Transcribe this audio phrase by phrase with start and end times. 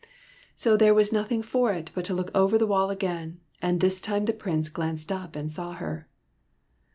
[0.55, 4.01] So there was nothing for it but to look over the wall again, and this
[4.01, 6.07] time the Prince glanced up and saw her.